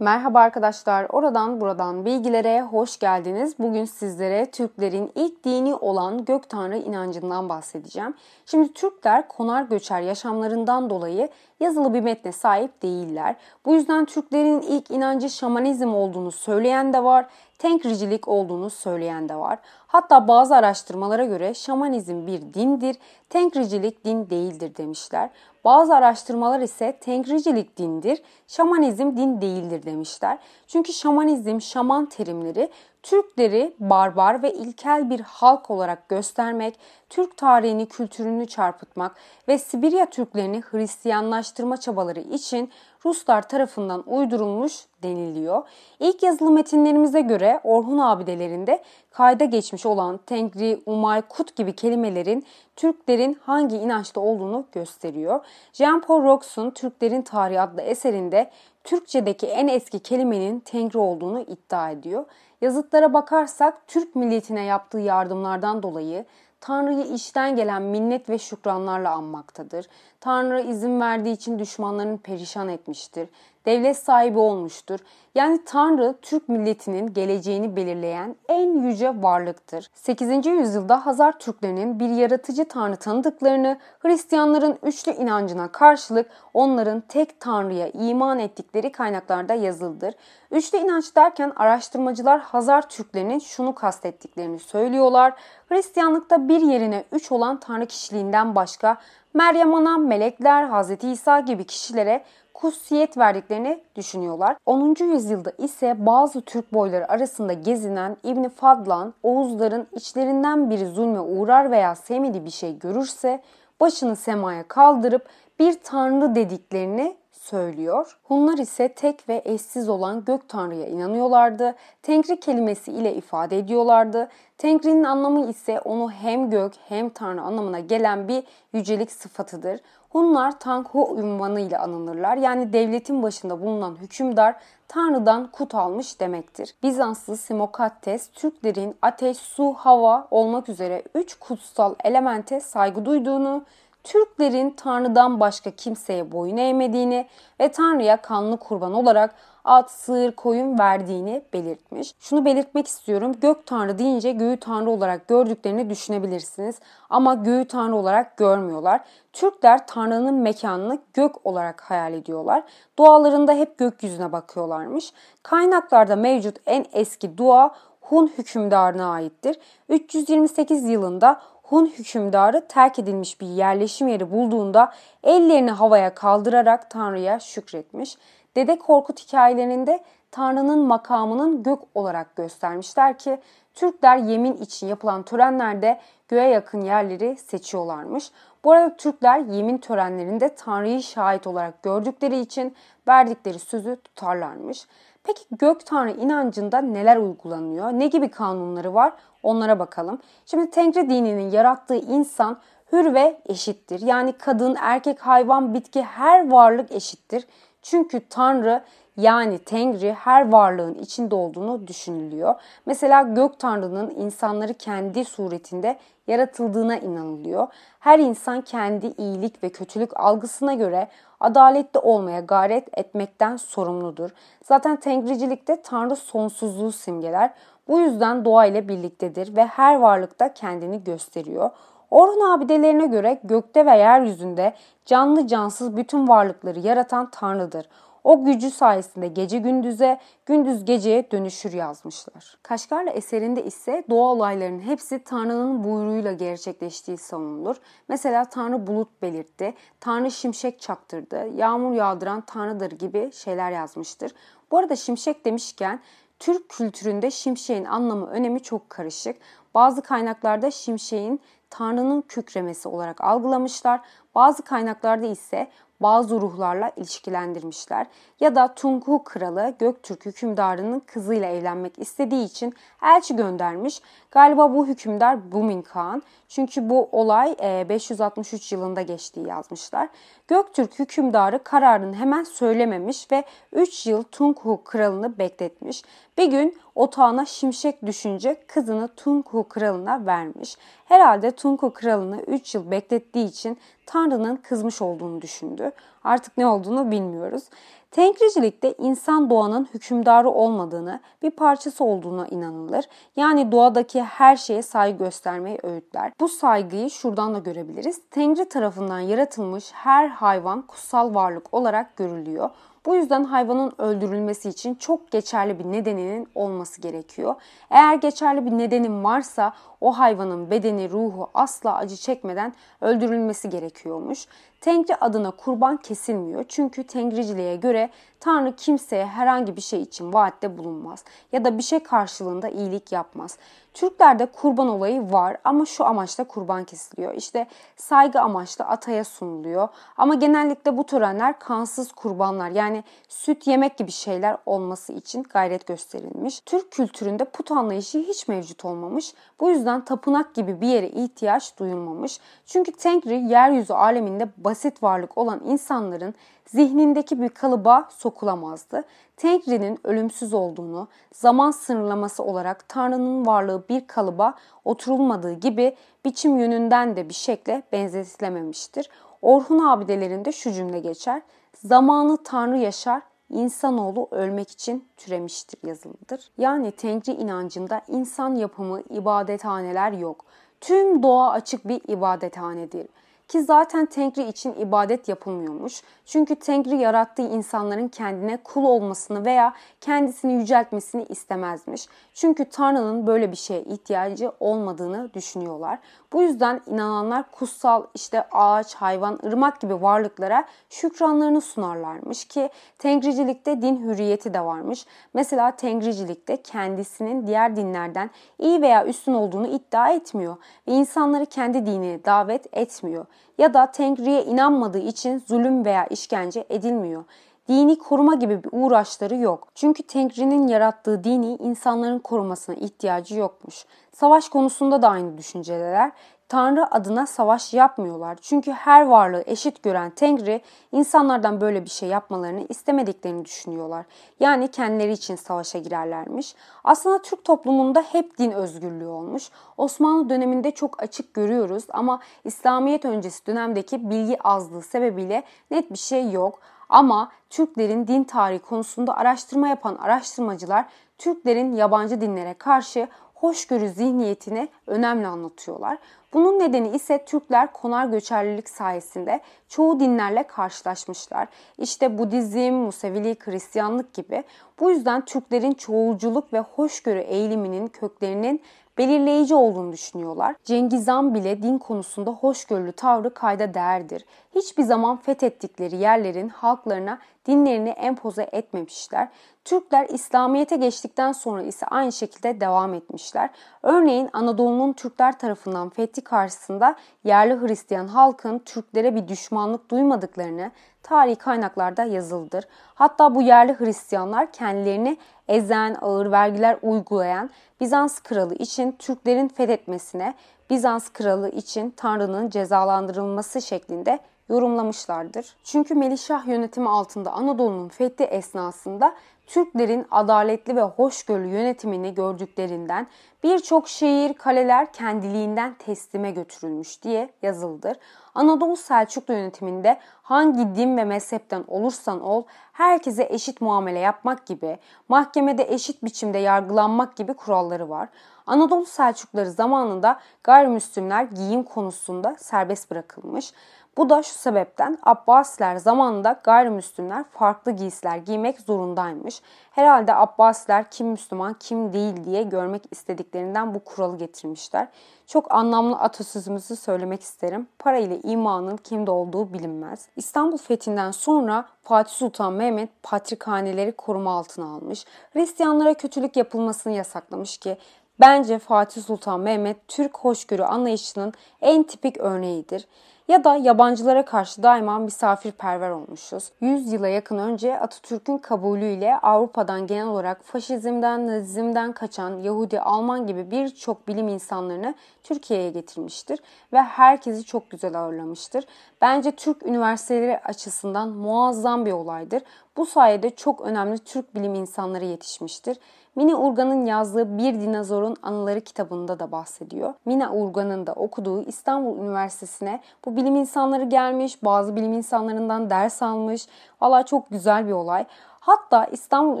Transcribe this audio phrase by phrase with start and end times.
[0.00, 3.54] Merhaba arkadaşlar, oradan buradan bilgilere hoş geldiniz.
[3.58, 8.14] Bugün sizlere Türklerin ilk dini olan gök tanrı inancından bahsedeceğim.
[8.46, 11.28] Şimdi Türkler konar göçer yaşamlarından dolayı
[11.60, 13.36] yazılı bir metne sahip değiller.
[13.66, 17.26] Bu yüzden Türklerin ilk inancı şamanizm olduğunu söyleyen de var,
[17.58, 19.58] tenkricilik olduğunu söyleyen de var.
[19.86, 22.96] Hatta bazı araştırmalara göre şamanizm bir dindir,
[23.28, 25.30] tenkricilik din değildir demişler.
[25.64, 30.38] Bazı araştırmalar ise tenkricilik dindir, şamanizm din değildir demişler.
[30.66, 32.70] Çünkü şamanizm, şaman terimleri
[33.02, 39.16] Türkleri barbar ve ilkel bir halk olarak göstermek, Türk tarihini, kültürünü çarpıtmak
[39.48, 42.70] ve Sibirya Türklerini Hristiyanlaştırma çabaları için
[43.04, 45.62] Ruslar tarafından uydurulmuş deniliyor.
[46.00, 52.46] İlk yazılı metinlerimize göre Orhun abidelerinde kayda geçmiş olan Tengri, Umay, Kut gibi kelimelerin
[52.76, 55.44] Türklerin hangi inançta olduğunu gösteriyor.
[55.72, 58.50] Jean-Paul Rox'un Türklerin Tarihi adlı eserinde
[58.84, 62.24] Türkçedeki en eski kelimenin Tengri olduğunu iddia ediyor.
[62.60, 66.24] Yazıtlara bakarsak Türk milletine yaptığı yardımlardan dolayı
[66.60, 69.86] Tanrı'yı işten gelen minnet ve şükranlarla anmaktadır.
[70.20, 73.28] Tanrı izin verdiği için düşmanlarını perişan etmiştir.
[73.66, 74.98] Devlet sahibi olmuştur.
[75.34, 79.90] Yani Tanrı Türk milletinin geleceğini belirleyen en yüce varlıktır.
[79.94, 80.46] 8.
[80.46, 88.38] yüzyılda Hazar Türklerinin bir yaratıcı Tanrı tanıdıklarını, Hristiyanların üçlü inancına karşılık onların tek Tanrı'ya iman
[88.38, 90.14] ettikleri kaynaklarda yazıldır.
[90.50, 95.34] Üçlü inanç derken araştırmacılar Hazar Türklerinin şunu kastettiklerini söylüyorlar.
[95.68, 98.96] Hristiyanlıkta bir yerine üç olan Tanrı kişiliğinden başka
[99.34, 101.04] Meryem Ana, melekler, Hz.
[101.04, 104.56] İsa gibi kişilere kutsiyet verdiklerini düşünüyorlar.
[104.66, 104.96] 10.
[105.00, 111.94] yüzyılda ise bazı Türk boyları arasında gezinen İbni Fadlan, Oğuzların içlerinden biri zulme uğrar veya
[111.94, 113.42] sevmediği bir şey görürse
[113.80, 115.28] başını semaya kaldırıp
[115.58, 118.18] bir tanrı dediklerini söylüyor.
[118.24, 121.74] Hunlar ise tek ve eşsiz olan gök tanrıya inanıyorlardı.
[122.02, 124.28] Tenkri kelimesi ile ifade ediyorlardı.
[124.58, 129.80] Tenkri'nin anlamı ise onu hem gök hem tanrı anlamına gelen bir yücelik sıfatıdır.
[130.10, 132.36] Hunlar Tanghu unvanıyla anılırlar.
[132.36, 134.56] Yani devletin başında bulunan hükümdar
[134.88, 136.74] Tanrı'dan kut almış demektir.
[136.82, 143.64] Bizanslı Simokattes, Türklerin ateş, su, hava olmak üzere üç kutsal elemente saygı duyduğunu,
[144.04, 147.26] Türklerin Tanrı'dan başka kimseye boyun eğmediğini
[147.60, 149.34] ve Tanrı'ya kanlı kurban olarak
[149.64, 152.14] at, sığır, koyun verdiğini belirtmiş.
[152.20, 153.32] Şunu belirtmek istiyorum.
[153.40, 156.80] Gök Tanrı deyince göğü Tanrı olarak gördüklerini düşünebilirsiniz.
[157.10, 159.00] Ama göğü Tanrı olarak görmüyorlar.
[159.32, 162.62] Türkler Tanrı'nın mekanını gök olarak hayal ediyorlar.
[162.98, 165.12] Dualarında hep gökyüzüne bakıyorlarmış.
[165.42, 169.56] Kaynaklarda mevcut en eski dua Hun hükümdarına aittir.
[169.88, 174.92] 328 yılında Hun hükümdarı terk edilmiş bir yerleşim yeri bulduğunda
[175.24, 178.16] ellerini havaya kaldırarak Tanrı'ya şükretmiş.
[178.56, 183.40] Dede Korkut hikayelerinde Tanrı'nın makamının gök olarak göstermişler ki
[183.74, 188.30] Türkler yemin için yapılan törenlerde göğe yakın yerleri seçiyorlarmış.
[188.64, 192.76] Bu arada Türkler yemin törenlerinde Tanrı'yı şahit olarak gördükleri için
[193.08, 194.86] verdikleri sözü tutarlarmış.
[195.24, 197.92] Peki gök tanrı inancında neler uygulanıyor?
[197.92, 199.12] Ne gibi kanunları var?
[199.42, 200.18] Onlara bakalım.
[200.46, 202.58] Şimdi Tengri dininin yarattığı insan
[202.92, 204.00] hür ve eşittir.
[204.00, 207.46] Yani kadın, erkek, hayvan, bitki her varlık eşittir.
[207.82, 208.84] Çünkü Tanrı
[209.20, 212.54] yani Tengri her varlığın içinde olduğunu düşünülüyor.
[212.86, 217.66] Mesela gök tanrının insanları kendi suretinde yaratıldığına inanılıyor.
[218.00, 221.08] Her insan kendi iyilik ve kötülük algısına göre
[221.40, 224.30] adaletli olmaya gayret etmekten sorumludur.
[224.64, 227.50] Zaten Tengricilikte Tanrı sonsuzluğu simgeler.
[227.88, 231.70] Bu yüzden doğa ile birliktedir ve her varlıkta kendini gösteriyor.
[232.10, 234.74] Orhun abidelerine göre gökte ve yeryüzünde
[235.06, 237.88] canlı cansız bütün varlıkları yaratan Tanrı'dır.
[238.24, 242.58] O gücü sayesinde gece gündüze, gündüz geceye dönüşür yazmışlar.
[242.62, 247.76] Kaşgarlı eserinde ise doğa olaylarının hepsi Tanrı'nın buyruğuyla gerçekleştiği savunulur.
[248.08, 254.32] Mesela Tanrı bulut belirtti, Tanrı şimşek çaktırdı, yağmur yağdıran Tanrı'dır gibi şeyler yazmıştır.
[254.70, 256.00] Bu arada şimşek demişken
[256.38, 259.36] Türk kültüründe şimşeğin anlamı önemi çok karışık.
[259.74, 261.40] Bazı kaynaklarda şimşeğin
[261.70, 264.00] Tanrı'nın kükremesi olarak algılamışlar.
[264.34, 268.06] Bazı kaynaklarda ise bazı ruhlarla ilişkilendirmişler.
[268.40, 274.02] Ya da Tungu kralı Göktürk hükümdarının kızıyla evlenmek istediği için elçi göndermiş.
[274.30, 276.22] Galiba bu hükümdar Bumin Kağan.
[276.48, 277.56] Çünkü bu olay
[277.88, 280.08] 563 e, yılında geçtiği yazmışlar.
[280.48, 286.02] Göktürk hükümdarı kararını hemen söylememiş ve 3 yıl Tungu kralını bekletmiş.
[286.38, 290.76] Bir gün otağına şimşek düşünce kızını Tungu kralına vermiş.
[291.04, 293.78] Herhalde Tungu kralını 3 yıl beklettiği için
[294.10, 295.92] Tanrı'nın kızmış olduğunu düşündü.
[296.24, 297.62] Artık ne olduğunu bilmiyoruz.
[298.10, 303.04] Tengricilikte insan doğanın hükümdarı olmadığını, bir parçası olduğuna inanılır.
[303.36, 306.32] Yani doğadaki her şeye saygı göstermeyi öğütler.
[306.40, 308.20] Bu saygıyı şuradan da görebiliriz.
[308.30, 312.70] Tengri tarafından yaratılmış her hayvan kutsal varlık olarak görülüyor.
[313.06, 317.54] Bu yüzden hayvanın öldürülmesi için çok geçerli bir nedeninin olması gerekiyor.
[317.90, 324.46] Eğer geçerli bir nedenin varsa o hayvanın bedeni, ruhu asla acı çekmeden öldürülmesi gerekiyormuş.
[324.80, 326.64] Tengri adına kurban kesilmiyor.
[326.68, 328.10] Çünkü Tengriciliğe göre
[328.40, 333.58] Tanrı kimseye herhangi bir şey için vaatte bulunmaz ya da bir şey karşılığında iyilik yapmaz.
[333.94, 337.34] Türklerde kurban olayı var ama şu amaçla kurban kesiliyor.
[337.34, 337.66] İşte
[337.96, 339.88] saygı amaçlı ataya sunuluyor.
[340.16, 346.60] Ama genellikle bu törenler kansız kurbanlar yani süt yemek gibi şeyler olması için gayret gösterilmiş.
[346.60, 349.34] Türk kültüründe put anlayışı hiç mevcut olmamış.
[349.60, 352.40] Bu yüzden tapınak gibi bir yere ihtiyaç duyulmamış.
[352.66, 356.34] Çünkü Tengri yeryüzü aleminde basit varlık olan insanların
[356.66, 359.04] zihnindeki bir kalıba sokulamazdı.
[359.36, 364.54] Tengri'nin ölümsüz olduğunu, zaman sınırlaması olarak Tanrı'nın varlığı bir kalıba
[364.84, 369.10] oturulmadığı gibi biçim yönünden de bir şekle benzetilememiştir.
[369.42, 371.42] Orhun abidelerinde şu cümle geçer.
[371.74, 376.50] Zamanı Tanrı yaşar, insanoğlu ölmek için türemiştir yazılıdır.
[376.58, 380.44] Yani Tengri inancında insan yapımı ibadethaneler yok.
[380.80, 383.08] Tüm doğa açık bir ibadethanedir.
[383.50, 386.02] Ki zaten Tengri için ibadet yapılmıyormuş.
[386.26, 392.06] Çünkü Tengri yarattığı insanların kendine kul olmasını veya kendisini yüceltmesini istemezmiş.
[392.34, 395.98] Çünkü Tanrı'nın böyle bir şeye ihtiyacı olmadığını düşünüyorlar.
[396.32, 404.04] Bu yüzden inananlar kutsal işte ağaç, hayvan, ırmak gibi varlıklara şükranlarını sunarlarmış ki Tengricilikte din
[404.04, 405.06] hürriyeti de varmış.
[405.34, 410.56] Mesela Tengricilikte kendisinin diğer dinlerden iyi veya üstün olduğunu iddia etmiyor
[410.88, 413.26] ve insanları kendi dinine davet etmiyor
[413.58, 417.24] ya da Tengri'ye inanmadığı için zulüm veya işkence edilmiyor.
[417.68, 419.68] Dini koruma gibi bir uğraşları yok.
[419.74, 423.84] Çünkü Tengri'nin yarattığı dini insanların korumasına ihtiyacı yokmuş.
[424.12, 426.12] Savaş konusunda da aynı düşünceler.
[426.50, 428.38] Tanrı adına savaş yapmıyorlar.
[428.42, 430.60] Çünkü her varlığı eşit gören Tengri
[430.92, 434.06] insanlardan böyle bir şey yapmalarını istemediklerini düşünüyorlar.
[434.40, 436.54] Yani kendileri için savaşa girerlermiş.
[436.84, 439.50] Aslında Türk toplumunda hep din özgürlüğü olmuş.
[439.76, 446.30] Osmanlı döneminde çok açık görüyoruz ama İslamiyet öncesi dönemdeki bilgi azlığı sebebiyle net bir şey
[446.30, 446.58] yok.
[446.88, 450.86] Ama Türklerin din tarihi konusunda araştırma yapan araştırmacılar
[451.18, 453.08] Türklerin yabancı dinlere karşı
[453.40, 455.98] hoşgörü zihniyetini önemli anlatıyorlar.
[456.32, 461.48] Bunun nedeni ise Türkler konar göçerlilik sayesinde çoğu dinlerle karşılaşmışlar.
[461.78, 464.44] İşte Budizm, Musevilik, Hristiyanlık gibi.
[464.80, 468.62] Bu yüzden Türklerin çoğulculuk ve hoşgörü eğiliminin köklerinin
[469.00, 470.56] belirleyici olduğunu düşünüyorlar.
[470.64, 474.24] Cengiz Han bile din konusunda hoşgörülü tavrı kayda değerdir.
[474.54, 479.28] Hiçbir zaman fethettikleri yerlerin halklarına dinlerini empoze etmemişler.
[479.64, 483.50] Türkler İslamiyet'e geçtikten sonra ise aynı şekilde devam etmişler.
[483.82, 486.94] Örneğin Anadolu'nun Türkler tarafından fethi karşısında
[487.24, 490.70] yerli Hristiyan halkın Türklere bir düşmanlık duymadıklarını
[491.02, 492.64] tarihi kaynaklarda yazıldır.
[492.94, 495.16] Hatta bu yerli Hristiyanlar kendilerini
[495.48, 497.50] ezen, ağır vergiler uygulayan
[497.80, 500.34] Bizans kralı için Türklerin fethetmesine,
[500.70, 505.56] Bizans kralı için Tanrı'nın cezalandırılması şeklinde yorumlamışlardır.
[505.64, 509.14] Çünkü Melişah yönetimi altında Anadolu'nun fethi esnasında
[509.50, 513.06] Türklerin adaletli ve hoşgörülü yönetimini gördüklerinden
[513.42, 517.96] birçok şehir, kaleler kendiliğinden teslime götürülmüş diye yazıldır.
[518.34, 524.78] Anadolu Selçuklu yönetiminde hangi din ve mezhepten olursan ol herkese eşit muamele yapmak gibi,
[525.08, 528.08] mahkemede eşit biçimde yargılanmak gibi kuralları var.
[528.46, 533.52] Anadolu Selçukları zamanında gayrimüslimler giyim konusunda serbest bırakılmış.
[534.00, 539.42] Bu da şu sebepten Abbasiler zamanında gayrimüslimler farklı giysiler giymek zorundaymış.
[539.70, 544.88] Herhalde Abbasiler kim Müslüman kim değil diye görmek istediklerinden bu kuralı getirmişler.
[545.26, 547.68] Çok anlamlı atasözümüzü söylemek isterim.
[547.78, 550.08] Para ile imanın kimde olduğu bilinmez.
[550.16, 555.04] İstanbul fethinden sonra Fatih Sultan Mehmet patrikhaneleri koruma altına almış.
[555.32, 557.78] Hristiyanlara kötülük yapılmasını yasaklamış ki
[558.20, 562.86] Bence Fatih Sultan Mehmet Türk hoşgörü anlayışının en tipik örneğidir
[563.30, 566.52] ya da yabancılara karşı daima misafirperver olmuşuz.
[566.60, 573.50] 100 yıla yakın önce Atatürk'ün kabulüyle Avrupa'dan genel olarak faşizmden, nazizmden kaçan Yahudi, Alman gibi
[573.50, 576.38] birçok bilim insanlarını Türkiye'ye getirmiştir
[576.72, 578.64] ve herkesi çok güzel ağırlamıştır.
[579.00, 582.42] Bence Türk üniversiteleri açısından muazzam bir olaydır.
[582.80, 585.78] Bu sayede çok önemli Türk bilim insanları yetişmiştir.
[586.16, 589.94] Mine Urgan'ın yazdığı Bir Dinozorun Anıları kitabında da bahsediyor.
[590.04, 596.46] Mine Urgan'ın da okuduğu İstanbul Üniversitesi'ne bu bilim insanları gelmiş, bazı bilim insanlarından ders almış.
[596.80, 598.06] Valla çok güzel bir olay.
[598.40, 599.40] Hatta İstanbul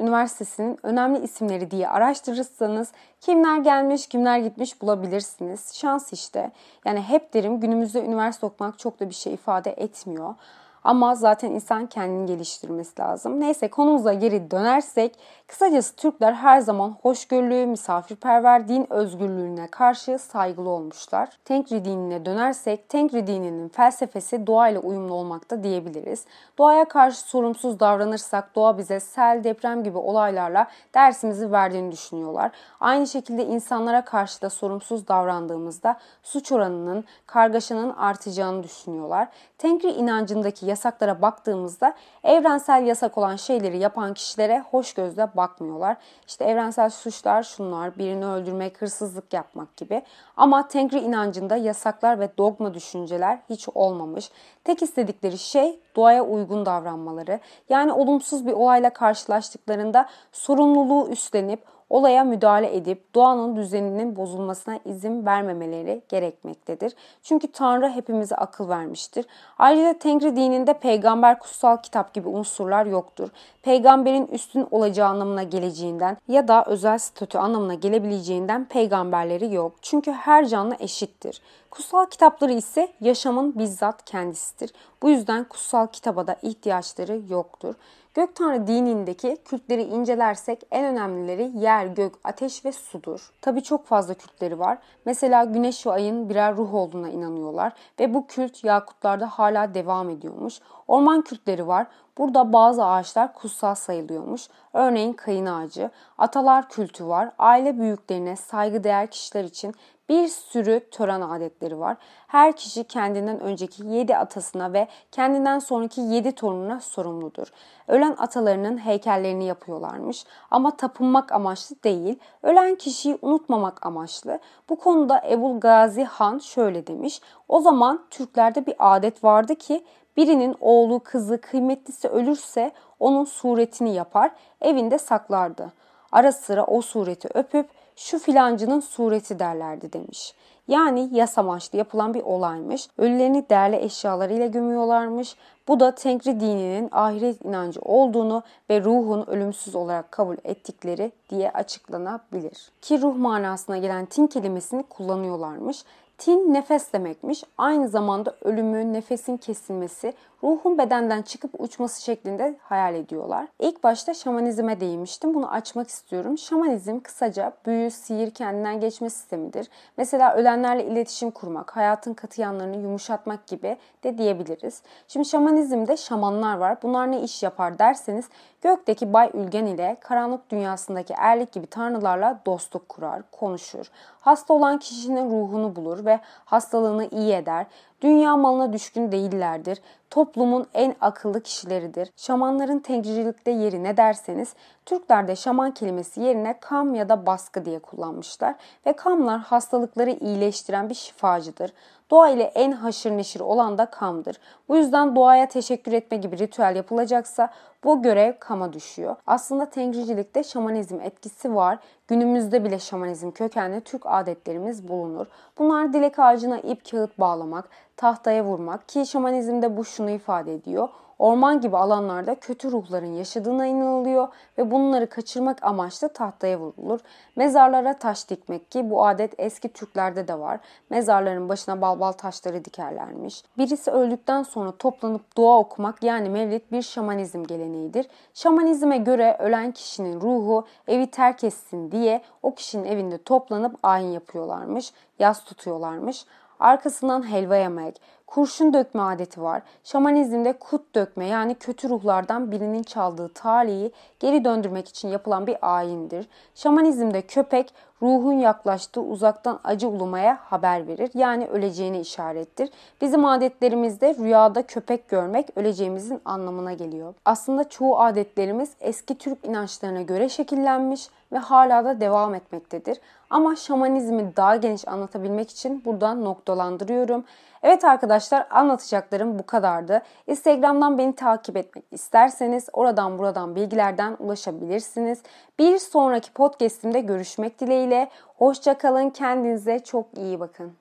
[0.00, 5.74] Üniversitesi'nin önemli isimleri diye araştırırsanız kimler gelmiş, kimler gitmiş bulabilirsiniz.
[5.74, 6.50] Şans işte.
[6.84, 10.34] Yani hep derim günümüzde üniversite okumak çok da bir şey ifade etmiyor.
[10.84, 13.40] Ama zaten insan kendini geliştirmesi lazım.
[13.40, 21.28] Neyse konumuza geri dönersek kısacası Türkler her zaman hoşgörülü, misafirperver, din özgürlüğüne karşı saygılı olmuşlar.
[21.44, 26.24] Tenkri dinine dönersek Tenkri dininin felsefesi doğayla uyumlu olmakta diyebiliriz.
[26.58, 32.50] Doğaya karşı sorumsuz davranırsak doğa bize sel, deprem gibi olaylarla dersimizi verdiğini düşünüyorlar.
[32.80, 39.28] Aynı şekilde insanlara karşı da sorumsuz davrandığımızda suç oranının, kargaşanın artacağını düşünüyorlar.
[39.58, 45.96] Tenkri inancındaki yasaklara baktığımızda evrensel yasak olan şeyleri yapan kişilere hoş gözle bakmıyorlar.
[46.26, 50.02] İşte evrensel suçlar şunlar, birini öldürmek, hırsızlık yapmak gibi.
[50.36, 54.30] Ama Tenkri inancında yasaklar ve dogma düşünceler hiç olmamış.
[54.64, 57.40] Tek istedikleri şey doğaya uygun davranmaları.
[57.68, 66.02] Yani olumsuz bir olayla karşılaştıklarında sorumluluğu üstlenip olaya müdahale edip doğanın düzeninin bozulmasına izin vermemeleri
[66.08, 66.92] gerekmektedir.
[67.22, 69.26] Çünkü Tanrı hepimize akıl vermiştir.
[69.58, 73.28] Ayrıca Tengri dininde peygamber kutsal kitap gibi unsurlar yoktur.
[73.62, 79.72] Peygamberin üstün olacağı anlamına geleceğinden ya da özel statü anlamına gelebileceğinden peygamberleri yok.
[79.82, 81.42] Çünkü her canlı eşittir.
[81.70, 84.72] Kutsal kitapları ise yaşamın bizzat kendisidir.
[85.02, 87.74] Bu yüzden kutsal kitaba da ihtiyaçları yoktur.
[88.14, 93.32] Gök Tanrı dinindeki kültleri incelersek en önemlileri yer, gök, ateş ve sudur.
[93.40, 94.78] Tabi çok fazla kültleri var.
[95.04, 100.60] Mesela güneş ve ayın birer ruh olduğuna inanıyorlar ve bu kült Yakutlarda hala devam ediyormuş.
[100.88, 101.86] Orman kültleri var.
[102.18, 104.48] Burada bazı ağaçlar kutsal sayılıyormuş.
[104.72, 105.90] Örneğin kayın ağacı.
[106.18, 107.30] Atalar kültü var.
[107.38, 109.74] Aile büyüklerine saygıdeğer kişiler için
[110.10, 111.96] bir sürü tören adetleri var.
[112.26, 117.52] Her kişi kendinden önceki 7 atasına ve kendinden sonraki 7 torununa sorumludur.
[117.88, 124.38] Ölen atalarının heykellerini yapıyorlarmış ama tapınmak amaçlı değil, ölen kişiyi unutmamak amaçlı.
[124.68, 127.20] Bu konuda Ebul Gazi Han şöyle demiş.
[127.48, 129.84] O zaman Türklerde bir adet vardı ki
[130.16, 135.72] birinin oğlu, kızı, kıymetlisi ölürse onun suretini yapar, evinde saklardı.
[136.12, 140.34] Ara sıra o sureti öpüp şu filancının sureti derlerdi demiş.
[140.68, 142.88] Yani yas amaçlı yapılan bir olaymış.
[142.98, 145.36] Ölülerini değerli eşyalarıyla gömüyorlarmış.
[145.68, 152.70] Bu da Tenkri dininin ahiret inancı olduğunu ve ruhun ölümsüz olarak kabul ettikleri diye açıklanabilir.
[152.82, 155.84] Ki ruh manasına gelen tin kelimesini kullanıyorlarmış.
[156.18, 157.44] Tin nefes demekmiş.
[157.58, 163.46] Aynı zamanda ölümü, nefesin kesilmesi, ruhun bedenden çıkıp uçması şeklinde hayal ediyorlar.
[163.58, 165.34] İlk başta şamanizme değinmiştim.
[165.34, 166.38] Bunu açmak istiyorum.
[166.38, 169.68] Şamanizm kısaca büyü, sihir, kendinden geçme sistemidir.
[169.96, 174.82] Mesela ölenlerle iletişim kurmak, hayatın katı yanlarını yumuşatmak gibi de diyebiliriz.
[175.08, 176.82] Şimdi şamanizmde şamanlar var.
[176.82, 178.28] Bunlar ne iş yapar derseniz
[178.62, 183.90] gökteki Bay Ülgen ile karanlık dünyasındaki erlik gibi tanrılarla dostluk kurar, konuşur.
[184.20, 187.66] Hasta olan kişinin ruhunu bulur ve hastalığını iyi eder.
[188.02, 189.78] Dünya malına düşkün değillerdir.
[190.10, 192.10] Toplumun en akıllı kişileridir.
[192.16, 194.54] Şamanların tenkricilikte yeri ne derseniz
[194.86, 198.54] Türklerde şaman kelimesi yerine kam ya da baskı diye kullanmışlar
[198.86, 201.72] ve kamlar hastalıkları iyileştiren bir şifacıdır.
[202.10, 204.36] Doğa ile en haşır neşir olan da kamdır.
[204.68, 207.50] Bu yüzden doğaya teşekkür etme gibi ritüel yapılacaksa
[207.84, 209.16] bu görev kama düşüyor.
[209.26, 211.78] Aslında tengricilikte şamanizm etkisi var.
[212.08, 215.26] Günümüzde bile şamanizm kökenli Türk adetlerimiz bulunur.
[215.58, 220.88] Bunlar dilek ağacına ip kağıt bağlamak, tahtaya vurmak ki şamanizmde bu şunu ifade ediyor.
[221.20, 227.00] Orman gibi alanlarda kötü ruhların yaşadığına inanılıyor ve bunları kaçırmak amaçlı tahtaya vurulur.
[227.36, 230.60] Mezarlara taş dikmek ki bu adet eski Türklerde de var.
[230.90, 233.44] Mezarların başına balbal taşları dikerlermiş.
[233.58, 238.06] Birisi öldükten sonra toplanıp dua okumak yani mevlid bir şamanizm geleneğidir.
[238.34, 244.92] Şamanizme göre ölen kişinin ruhu evi terk etsin diye o kişinin evinde toplanıp ayin yapıyorlarmış,
[245.18, 246.26] yas tutuyorlarmış.
[246.60, 248.00] Arkasından helva yemek,
[248.30, 249.62] kurşun dökme adeti var.
[249.84, 256.28] Şamanizmde kut dökme yani kötü ruhlardan birinin çaldığı talihi geri döndürmek için yapılan bir ayindir.
[256.54, 261.10] Şamanizmde köpek ruhun yaklaştığı uzaktan acı ulumaya haber verir.
[261.14, 262.70] Yani öleceğini işarettir.
[263.00, 267.14] Bizim adetlerimizde rüyada köpek görmek öleceğimizin anlamına geliyor.
[267.24, 272.98] Aslında çoğu adetlerimiz eski Türk inançlarına göre şekillenmiş ve hala da devam etmektedir.
[273.30, 277.24] Ama şamanizmi daha geniş anlatabilmek için buradan noktalandırıyorum.
[277.62, 280.02] Evet arkadaşlar anlatacaklarım bu kadardı.
[280.26, 285.22] Instagram'dan beni takip etmek isterseniz oradan buradan bilgilerden ulaşabilirsiniz.
[285.58, 288.10] Bir sonraki podcast'imde görüşmek dileğiyle.
[288.36, 290.79] Hoşçakalın kendinize çok iyi bakın.